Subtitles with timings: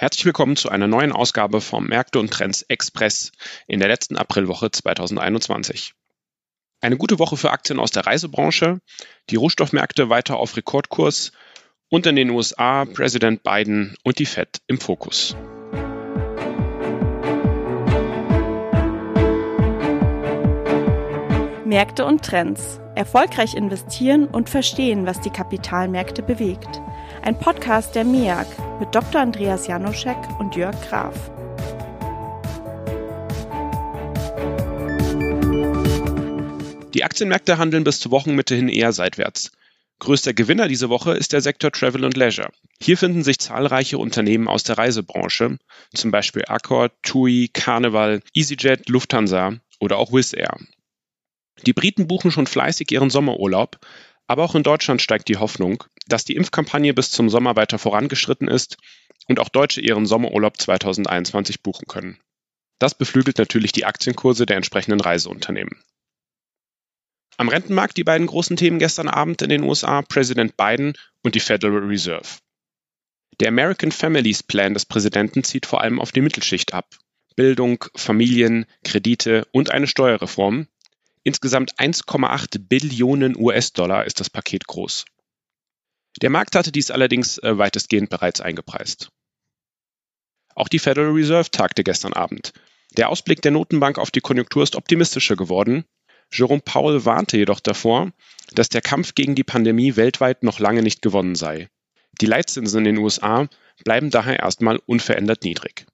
[0.00, 3.32] Herzlich willkommen zu einer neuen Ausgabe vom Märkte und Trends Express
[3.66, 5.92] in der letzten Aprilwoche 2021.
[6.80, 8.78] Eine gute Woche für Aktien aus der Reisebranche,
[9.28, 11.32] die Rohstoffmärkte weiter auf Rekordkurs
[11.88, 15.34] und in den USA Präsident Biden und die Fed im Fokus.
[21.64, 22.80] Märkte und Trends.
[22.94, 26.80] Erfolgreich investieren und verstehen, was die Kapitalmärkte bewegt.
[27.22, 28.46] Ein Podcast der MEAG
[28.78, 29.20] mit Dr.
[29.20, 31.14] Andreas Janoschek und Jörg Graf.
[36.94, 39.50] Die Aktienmärkte handeln bis zur Wochenmitte hin eher seitwärts.
[39.98, 42.50] Größter Gewinner diese Woche ist der Sektor Travel and Leisure.
[42.80, 45.58] Hier finden sich zahlreiche Unternehmen aus der Reisebranche,
[45.92, 50.56] zum Beispiel Accor, TUI, Carnival, EasyJet, Lufthansa oder auch Wizz Air.
[51.66, 53.78] Die Briten buchen schon fleißig ihren Sommerurlaub,
[54.28, 58.48] aber auch in Deutschland steigt die Hoffnung, dass die Impfkampagne bis zum Sommer weiter vorangeschritten
[58.48, 58.76] ist
[59.28, 62.18] und auch Deutsche ihren Sommerurlaub 2021 buchen können.
[62.78, 65.82] Das beflügelt natürlich die Aktienkurse der entsprechenden Reiseunternehmen.
[67.36, 71.40] Am Rentenmarkt die beiden großen Themen gestern Abend in den USA, Präsident Biden und die
[71.40, 72.38] Federal Reserve.
[73.40, 76.96] Der American Families Plan des Präsidenten zieht vor allem auf die Mittelschicht ab.
[77.36, 80.66] Bildung, Familien, Kredite und eine Steuerreform,
[81.28, 85.04] Insgesamt 1,8 Billionen US-Dollar ist das Paket groß.
[86.20, 89.10] Der Markt hatte dies allerdings äh, weitestgehend bereits eingepreist.
[90.54, 92.52] Auch die Federal Reserve tagte gestern Abend.
[92.96, 95.84] Der Ausblick der Notenbank auf die Konjunktur ist optimistischer geworden.
[96.32, 98.12] Jerome Powell warnte jedoch davor,
[98.52, 101.68] dass der Kampf gegen die Pandemie weltweit noch lange nicht gewonnen sei.
[102.20, 103.48] Die Leitzinsen in den USA
[103.84, 105.86] bleiben daher erstmal unverändert niedrig.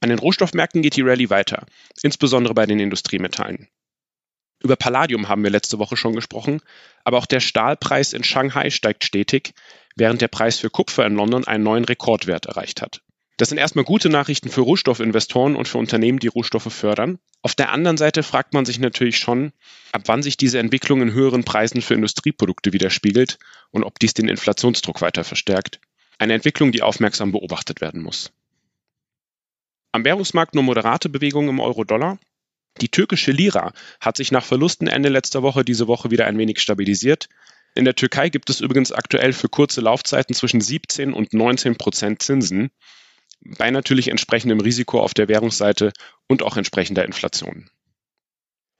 [0.00, 1.64] An den Rohstoffmärkten geht die Rallye weiter,
[2.02, 3.68] insbesondere bei den Industriemetallen.
[4.62, 6.60] Über Palladium haben wir letzte Woche schon gesprochen,
[7.04, 9.54] aber auch der Stahlpreis in Shanghai steigt stetig,
[9.96, 13.02] während der Preis für Kupfer in London einen neuen Rekordwert erreicht hat.
[13.38, 17.18] Das sind erstmal gute Nachrichten für Rohstoffinvestoren und für Unternehmen, die Rohstoffe fördern.
[17.42, 19.52] Auf der anderen Seite fragt man sich natürlich schon,
[19.90, 23.38] ab wann sich diese Entwicklung in höheren Preisen für Industrieprodukte widerspiegelt
[23.70, 25.80] und ob dies den Inflationsdruck weiter verstärkt.
[26.18, 28.30] Eine Entwicklung, die aufmerksam beobachtet werden muss.
[29.90, 32.18] Am Währungsmarkt nur moderate Bewegungen im Euro-Dollar.
[32.80, 36.60] Die türkische Lira hat sich nach Verlusten Ende letzter Woche diese Woche wieder ein wenig
[36.60, 37.28] stabilisiert.
[37.74, 42.22] In der Türkei gibt es übrigens aktuell für kurze Laufzeiten zwischen 17 und 19 Prozent
[42.22, 42.70] Zinsen,
[43.44, 45.92] bei natürlich entsprechendem Risiko auf der Währungsseite
[46.28, 47.70] und auch entsprechender Inflation.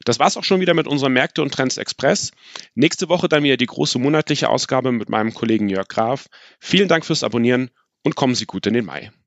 [0.04, 2.32] Das war's auch schon wieder mit unserem Märkte und Trends Express.
[2.74, 6.28] Nächste Woche dann wieder die große monatliche Ausgabe mit meinem Kollegen Jörg Graf.
[6.59, 7.70] Vielen Dank fürs Abonnieren
[8.03, 9.12] und kommen Sie gut in den Mai.